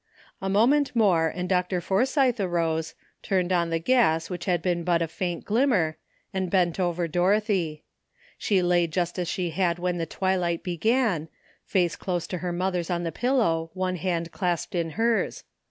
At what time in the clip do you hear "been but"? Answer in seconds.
4.63-5.03